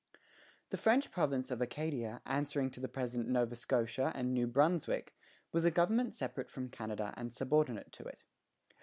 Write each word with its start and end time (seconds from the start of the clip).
The 0.71 0.77
French 0.77 1.11
province 1.11 1.51
of 1.51 1.61
Acadia, 1.61 2.23
answering 2.25 2.71
to 2.71 2.79
the 2.79 2.87
present 2.87 3.27
Nova 3.27 3.55
Scotia 3.55 4.11
and 4.15 4.33
New 4.33 4.47
Brunswick, 4.47 5.13
was 5.51 5.63
a 5.63 5.69
government 5.69 6.15
separate 6.15 6.49
from 6.49 6.69
Canada 6.69 7.13
and 7.15 7.31
subordinate 7.31 7.91
to 7.91 8.05
it. 8.05 8.17